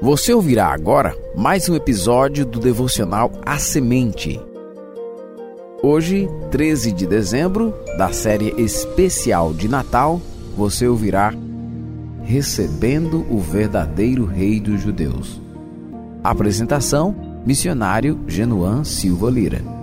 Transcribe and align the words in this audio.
Você 0.00 0.32
ouvirá 0.32 0.68
agora 0.68 1.16
mais 1.34 1.68
um 1.68 1.74
episódio 1.74 2.46
do 2.46 2.60
devocional 2.60 3.32
A 3.44 3.58
Semente. 3.58 4.40
Hoje, 5.82 6.28
13 6.52 6.92
de 6.92 7.04
dezembro, 7.04 7.74
da 7.96 8.12
série 8.12 8.54
especial 8.62 9.52
de 9.52 9.66
Natal, 9.66 10.20
você 10.56 10.86
ouvirá 10.86 11.34
Recebendo 12.22 13.26
o 13.28 13.40
Verdadeiro 13.40 14.24
Rei 14.24 14.60
dos 14.60 14.80
Judeus. 14.80 15.40
Apresentação: 16.22 17.42
Missionário 17.44 18.20
Genuan 18.28 18.84
Silva 18.84 19.28
Lira. 19.28 19.78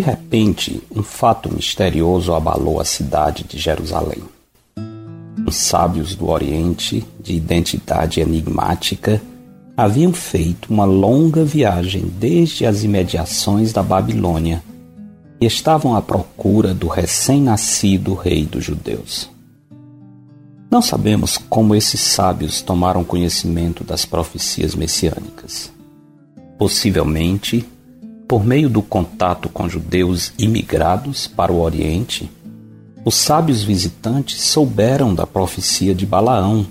De 0.00 0.06
repente, 0.06 0.82
um 0.90 1.02
fato 1.02 1.52
misterioso 1.52 2.32
abalou 2.32 2.80
a 2.80 2.86
cidade 2.86 3.44
de 3.44 3.58
Jerusalém. 3.58 4.22
Os 5.46 5.56
sábios 5.56 6.14
do 6.14 6.30
Oriente, 6.30 7.04
de 7.22 7.34
identidade 7.34 8.18
enigmática, 8.18 9.20
haviam 9.76 10.10
feito 10.14 10.72
uma 10.72 10.86
longa 10.86 11.44
viagem 11.44 12.10
desde 12.18 12.64
as 12.64 12.82
imediações 12.82 13.74
da 13.74 13.82
Babilônia 13.82 14.64
e 15.38 15.44
estavam 15.44 15.94
à 15.94 16.00
procura 16.00 16.72
do 16.72 16.88
recém-nascido 16.88 18.14
rei 18.14 18.46
dos 18.46 18.64
judeus. 18.64 19.28
Não 20.70 20.80
sabemos 20.80 21.36
como 21.36 21.74
esses 21.74 22.00
sábios 22.00 22.62
tomaram 22.62 23.04
conhecimento 23.04 23.84
das 23.84 24.06
profecias 24.06 24.74
messiânicas. 24.74 25.70
Possivelmente, 26.58 27.68
por 28.30 28.46
meio 28.46 28.70
do 28.70 28.80
contato 28.80 29.48
com 29.48 29.68
judeus 29.68 30.32
imigrados 30.38 31.26
para 31.26 31.52
o 31.52 31.60
Oriente, 31.60 32.30
os 33.04 33.16
sábios 33.16 33.64
visitantes 33.64 34.40
souberam 34.42 35.12
da 35.12 35.26
profecia 35.26 35.92
de 35.92 36.06
Balaão, 36.06 36.64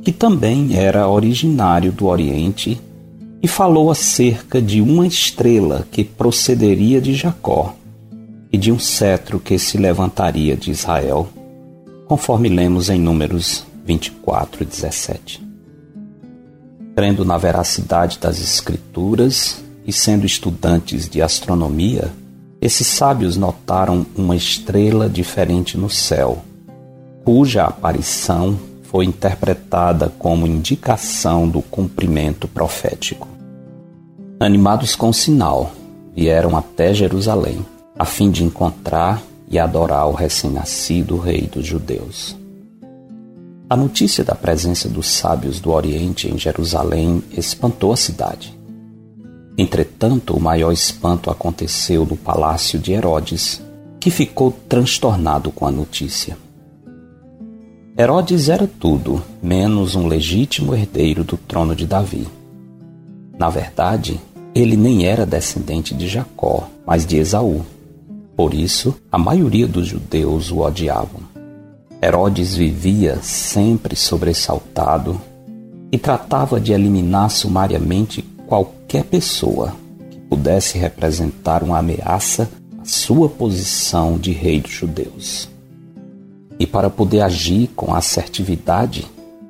que 0.00 0.10
também 0.10 0.74
era 0.74 1.06
originário 1.06 1.92
do 1.92 2.06
Oriente 2.06 2.80
e 3.42 3.46
falou 3.46 3.90
acerca 3.90 4.62
de 4.62 4.80
uma 4.80 5.06
estrela 5.06 5.86
que 5.90 6.02
procederia 6.02 6.98
de 6.98 7.12
Jacó 7.12 7.76
e 8.50 8.56
de 8.56 8.72
um 8.72 8.78
cetro 8.78 9.38
que 9.38 9.58
se 9.58 9.76
levantaria 9.76 10.56
de 10.56 10.70
Israel, 10.70 11.28
conforme 12.06 12.48
lemos 12.48 12.88
em 12.88 12.98
Números 12.98 13.66
24 13.84 14.62
e 14.62 14.64
17. 14.64 15.46
Crendo 16.96 17.22
na 17.22 17.36
veracidade 17.36 18.18
das 18.18 18.40
Escrituras, 18.40 19.65
e 19.86 19.92
sendo 19.92 20.26
estudantes 20.26 21.08
de 21.08 21.22
astronomia, 21.22 22.12
esses 22.60 22.86
sábios 22.86 23.36
notaram 23.36 24.04
uma 24.16 24.34
estrela 24.34 25.08
diferente 25.08 25.78
no 25.78 25.88
céu, 25.88 26.42
cuja 27.24 27.64
aparição 27.64 28.58
foi 28.82 29.04
interpretada 29.04 30.12
como 30.18 30.46
indicação 30.46 31.48
do 31.48 31.62
cumprimento 31.62 32.48
profético. 32.48 33.28
Animados 34.40 34.96
com 34.96 35.10
o 35.10 35.14
sinal, 35.14 35.72
vieram 36.14 36.56
até 36.56 36.92
Jerusalém, 36.92 37.64
a 37.98 38.04
fim 38.04 38.30
de 38.30 38.42
encontrar 38.42 39.22
e 39.48 39.58
adorar 39.58 40.08
o 40.08 40.12
recém-nascido 40.12 41.18
rei 41.18 41.42
dos 41.42 41.64
judeus. 41.64 42.36
A 43.68 43.76
notícia 43.76 44.24
da 44.24 44.34
presença 44.34 44.88
dos 44.88 45.06
sábios 45.08 45.60
do 45.60 45.72
Oriente 45.72 46.28
em 46.28 46.38
Jerusalém 46.38 47.22
espantou 47.36 47.92
a 47.92 47.96
cidade. 47.96 48.55
Entretanto, 49.58 50.36
o 50.36 50.40
maior 50.40 50.70
espanto 50.70 51.30
aconteceu 51.30 52.04
no 52.04 52.16
palácio 52.16 52.78
de 52.78 52.92
Herodes, 52.92 53.62
que 53.98 54.10
ficou 54.10 54.52
transtornado 54.68 55.50
com 55.50 55.66
a 55.66 55.70
notícia. 55.70 56.36
Herodes 57.98 58.50
era 58.50 58.66
tudo 58.66 59.22
menos 59.42 59.94
um 59.94 60.06
legítimo 60.06 60.74
herdeiro 60.74 61.24
do 61.24 61.38
trono 61.38 61.74
de 61.74 61.86
Davi. 61.86 62.28
Na 63.38 63.48
verdade, 63.48 64.20
ele 64.54 64.76
nem 64.76 65.06
era 65.06 65.24
descendente 65.24 65.94
de 65.94 66.06
Jacó, 66.06 66.68
mas 66.86 67.06
de 67.06 67.16
Esaú. 67.16 67.64
Por 68.36 68.52
isso, 68.52 68.94
a 69.10 69.16
maioria 69.16 69.66
dos 69.66 69.86
judeus 69.86 70.50
o 70.50 70.58
odiavam. 70.58 71.22
Herodes 72.02 72.54
vivia 72.54 73.18
sempre 73.22 73.96
sobressaltado 73.96 75.18
e 75.90 75.96
tratava 75.96 76.60
de 76.60 76.74
eliminar 76.74 77.30
sumariamente 77.30 78.20
qualquer 78.46 78.75
pessoa 79.04 79.74
que 80.10 80.18
pudesse 80.18 80.78
representar 80.78 81.62
uma 81.62 81.78
ameaça 81.78 82.48
à 82.78 82.84
sua 82.84 83.28
posição 83.28 84.18
de 84.18 84.32
rei 84.32 84.60
dos 84.60 84.72
judeus. 84.72 85.48
E 86.58 86.66
para 86.66 86.88
poder 86.88 87.20
agir 87.20 87.68
com 87.76 87.94
assertividade, 87.94 89.06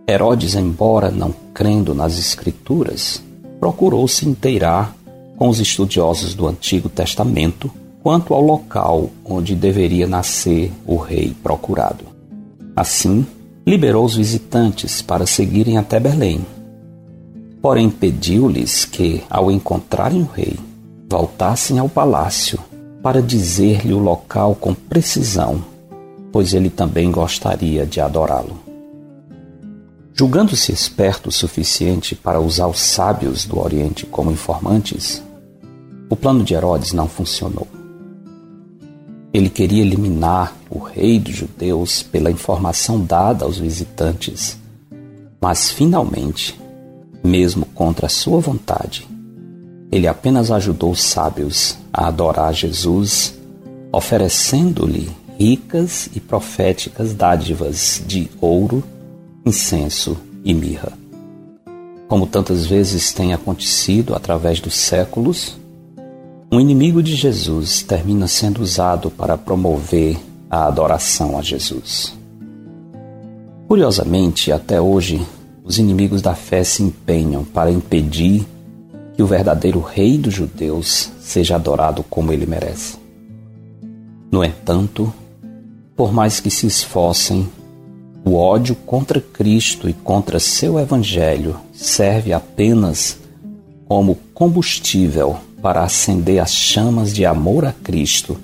Herodes, 0.09 0.55
embora 0.55 1.11
não 1.11 1.35
crendo 1.53 1.95
nas 1.95 2.19
Escrituras, 2.19 3.23
procurou 3.59 4.07
se 4.07 4.29
inteirar 4.29 4.95
com 5.37 5.49
os 5.49 5.61
estudiosos 5.61 6.35
do 6.35 6.47
Antigo 6.47 6.89
Testamento 6.89 7.71
quanto 8.03 8.33
ao 8.35 8.41
local 8.41 9.11
onde 9.25 9.55
deveria 9.55 10.07
nascer 10.07 10.73
o 10.87 10.97
rei 10.97 11.35
procurado. 11.43 12.05
Assim, 12.75 13.27
liberou 13.67 14.05
os 14.05 14.15
visitantes 14.15 15.03
para 15.03 15.27
seguirem 15.27 15.77
até 15.77 15.99
Belém, 15.99 16.41
Porém, 17.67 17.91
pediu-lhes 17.91 18.85
que, 18.85 19.25
ao 19.29 19.51
encontrarem 19.51 20.23
o 20.23 20.25
rei, 20.25 20.57
voltassem 21.11 21.81
ao 21.81 21.89
palácio 21.89 22.61
para 23.03 23.21
dizer-lhe 23.21 23.93
o 23.93 23.99
local 23.99 24.55
com 24.55 24.73
precisão, 24.73 25.65
pois 26.31 26.55
ele 26.55 26.71
também 26.71 27.11
gostaria 27.11 27.85
de 27.85 28.01
adorá-lo. 28.01 28.57
Julgando-se 30.15 30.71
esperto 30.71 31.29
o 31.29 31.33
suficiente 31.33 32.15
para 32.15 32.39
usar 32.39 32.69
os 32.69 32.79
sábios 32.79 33.45
do 33.45 33.59
Oriente 33.59 34.07
como 34.07 34.31
informantes, 34.31 35.21
o 36.09 36.15
plano 36.15 36.45
de 36.45 36.55
Herodes 36.55 36.93
não 36.93 37.09
funcionou. 37.09 37.67
Ele 39.35 39.51
queria 39.51 39.83
eliminar 39.83 40.55
o 40.71 40.79
rei 40.79 41.19
dos 41.19 41.35
judeus 41.35 42.01
pela 42.01 42.31
informação 42.31 43.05
dada 43.05 43.45
aos 43.45 43.59
visitantes, 43.59 44.57
mas 45.41 45.73
finalmente 45.73 46.65
mesmo 47.27 47.67
contra 47.67 48.09
sua 48.09 48.41
vontade. 48.41 49.07
Ele 49.91 50.07
apenas 50.07 50.51
ajudou 50.51 50.93
os 50.93 51.03
sábios 51.03 51.77
a 51.93 52.09
adorar 52.09 52.55
Jesus, 52.55 53.35
oferecendo-lhe 53.93 55.11
ricas 55.39 56.09
e 56.15 56.21
proféticas 56.21 57.13
dádivas 57.13 58.03
de 58.07 58.29
ouro, 58.41 58.83
incenso 59.45 60.17
e 60.45 60.55
mirra. 60.55 60.93
Como 62.09 62.27
tantas 62.27 62.65
vezes 62.67 63.13
tem 63.13 63.35
acontecido 63.35 64.15
através 64.15 64.61
dos 64.61 64.75
séculos, 64.75 65.57
um 66.51 66.61
inimigo 66.61 67.03
de 67.03 67.15
Jesus 67.17 67.83
termina 67.83 68.29
sendo 68.29 68.63
usado 68.63 69.11
para 69.11 69.37
promover 69.37 70.17
a 70.49 70.67
adoração 70.67 71.37
a 71.37 71.43
Jesus. 71.43 72.15
Curiosamente, 73.67 74.53
até 74.53 74.81
hoje, 74.81 75.27
os 75.67 75.79
inimigos 75.79 76.23
da 76.23 76.33
fé 76.33 76.63
se 76.63 76.83
empenham 76.85 77.45
para 77.45 77.73
impedir 77.73 78.47
que 79.17 79.23
o 79.23 79.27
verdadeiro 79.27 79.81
Rei 79.81 80.17
dos 80.17 80.33
Judeus 80.33 81.11
seja 81.21 81.57
adorado 81.57 82.05
como 82.05 82.33
ele 82.33 82.47
merece. 82.47 82.97
No 84.31 84.45
entanto, 84.45 85.13
por 85.97 86.13
mais 86.13 86.39
que 86.39 86.51
se 86.51 86.69
esforcem, 86.69 87.49
o 88.25 88.35
ódio 88.35 88.77
contra 88.77 89.21
Cristo 89.21 89.89
e 89.89 89.93
contra 89.93 90.39
seu 90.39 90.79
Evangelho 90.79 91.57
serve 91.73 92.33
apenas 92.33 93.19
como 93.89 94.17
combustível 94.33 95.37
para 95.61 95.83
acender 95.83 96.39
as 96.41 96.53
chamas 96.53 97.13
de 97.13 97.27
amor 97.27 97.65
a 97.65 97.73
Cristo 97.73 98.39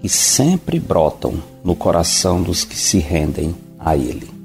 que 0.00 0.08
sempre 0.08 0.80
brotam 0.80 1.34
no 1.62 1.76
coração 1.76 2.42
dos 2.42 2.64
que 2.64 2.76
se 2.76 2.98
rendem 2.98 3.54
a 3.78 3.96
Ele. 3.96 4.39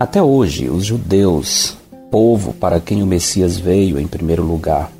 Até 0.00 0.22
hoje, 0.22 0.70
os 0.70 0.84
judeus, 0.84 1.76
povo 2.08 2.52
para 2.52 2.78
quem 2.78 3.02
o 3.02 3.06
Messias 3.06 3.58
veio 3.58 3.98
em 3.98 4.06
primeiro 4.06 4.44
lugar, 4.44 4.92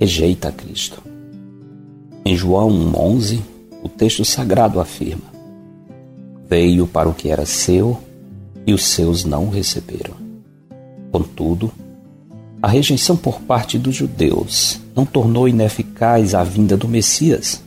rejeita 0.00 0.50
Cristo. 0.50 1.00
Em 2.24 2.36
João 2.36 2.68
1,11, 2.68 3.38
o 3.84 3.88
texto 3.88 4.24
sagrado 4.24 4.80
afirma: 4.80 5.22
Veio 6.48 6.88
para 6.88 7.08
o 7.08 7.14
que 7.14 7.30
era 7.30 7.46
seu 7.46 8.00
e 8.66 8.74
os 8.74 8.82
seus 8.82 9.24
não 9.24 9.44
o 9.44 9.50
receberam. 9.50 10.14
Contudo, 11.12 11.70
a 12.60 12.66
rejeição 12.66 13.16
por 13.16 13.40
parte 13.42 13.78
dos 13.78 13.94
judeus 13.94 14.80
não 14.92 15.06
tornou 15.06 15.48
ineficaz 15.48 16.34
a 16.34 16.42
vinda 16.42 16.76
do 16.76 16.88
Messias, 16.88 17.62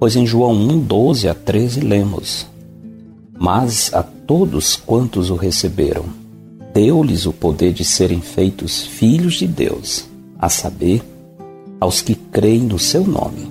pois 0.00 0.16
em 0.16 0.26
João 0.26 0.52
1, 0.52 0.80
12 0.80 1.28
a 1.28 1.34
13 1.34 1.78
lemos: 1.78 2.48
Mas 3.42 3.90
a 3.94 4.02
todos 4.02 4.76
quantos 4.76 5.30
o 5.30 5.34
receberam, 5.34 6.04
deu-lhes 6.74 7.24
o 7.24 7.32
poder 7.32 7.72
de 7.72 7.86
serem 7.86 8.20
feitos 8.20 8.82
filhos 8.82 9.36
de 9.36 9.46
Deus, 9.46 10.04
a 10.38 10.50
saber, 10.50 11.02
aos 11.80 12.02
que 12.02 12.14
creem 12.14 12.60
no 12.60 12.78
seu 12.78 13.02
nome, 13.02 13.50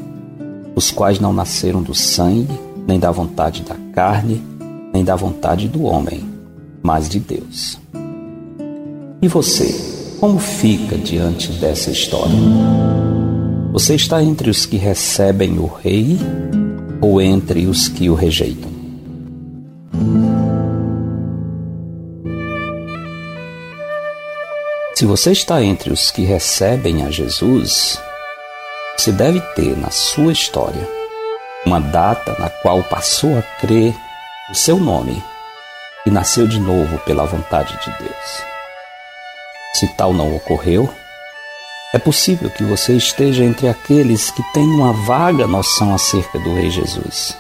os 0.76 0.92
quais 0.92 1.20
não 1.20 1.34
nasceram 1.34 1.82
do 1.82 1.96
sangue, 1.96 2.54
nem 2.88 3.00
da 3.00 3.10
vontade 3.10 3.64
da 3.64 3.76
carne, 3.92 4.40
nem 4.94 5.04
da 5.04 5.16
vontade 5.16 5.68
do 5.68 5.82
homem, 5.82 6.24
mas 6.84 7.10
de 7.10 7.20
Deus. 7.20 7.80
E 9.24 9.28
você, 9.28 10.16
como 10.20 10.38
fica 10.38 11.00
diante 11.00 11.52
dessa 11.54 11.90
história? 11.90 12.36
Você 13.74 13.96
está 13.96 14.24
entre 14.24 14.52
os 14.52 14.68
que 14.68 14.78
recebem 14.78 15.58
o 15.58 15.66
rei 15.66 16.16
ou 17.02 17.20
entre 17.20 17.66
os 17.66 17.88
que 17.88 18.08
o 18.08 18.14
rejeitam? 18.14 18.79
Se 25.00 25.06
você 25.06 25.32
está 25.32 25.64
entre 25.64 25.94
os 25.94 26.12
que 26.12 26.24
recebem 26.24 27.06
a 27.06 27.10
Jesus, 27.10 27.98
você 28.98 29.14
deve 29.14 29.40
ter 29.56 29.78
na 29.78 29.90
sua 29.90 30.34
história 30.34 30.86
uma 31.66 31.80
data 31.80 32.36
na 32.38 32.50
qual 32.50 32.84
passou 32.84 33.40
a 33.40 33.42
crer 33.62 33.96
o 34.52 34.54
seu 34.54 34.78
nome 34.78 35.24
e 36.06 36.12
nasceu 36.12 36.46
de 36.46 36.60
novo 36.60 37.00
pela 37.06 37.26
vontade 37.26 37.80
de 37.82 37.98
Deus. 37.98 38.44
Se 39.76 39.88
tal 39.96 40.12
não 40.12 40.36
ocorreu, 40.36 40.94
é 41.94 41.98
possível 41.98 42.50
que 42.50 42.66
você 42.66 42.98
esteja 42.98 43.46
entre 43.46 43.70
aqueles 43.70 44.30
que 44.32 44.44
têm 44.52 44.68
uma 44.68 44.92
vaga 44.92 45.48
noção 45.48 45.96
acerca 45.96 46.38
do 46.40 46.54
Rei 46.56 46.70
Jesus. 46.70 47.38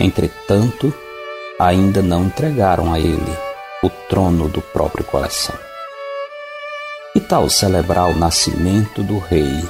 Entretanto, 0.00 0.94
ainda 1.58 2.00
não 2.00 2.24
entregaram 2.24 2.90
a 2.90 2.98
Ele 2.98 3.36
o 3.82 3.90
trono 4.08 4.48
do 4.48 4.62
próprio 4.62 5.04
coração. 5.04 5.69
Que 7.12 7.18
tal 7.18 7.50
celebrar 7.50 8.08
o 8.08 8.16
nascimento 8.16 9.02
do 9.02 9.18
Rei 9.18 9.68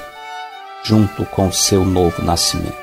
junto 0.85 1.25
com 1.25 1.49
o 1.49 1.53
seu 1.53 1.87
novo 1.87 2.21
nascimento? 2.23 2.77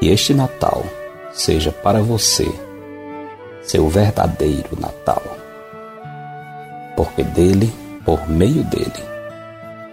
E 0.00 0.08
este 0.08 0.32
Natal 0.32 0.84
seja 1.32 1.72
para 1.72 2.00
você 2.00 2.48
seu 3.62 3.88
verdadeiro 3.88 4.78
Natal. 4.78 5.20
Porque 6.96 7.24
dele, 7.24 7.74
por 8.04 8.30
meio 8.30 8.62
dele, 8.62 9.04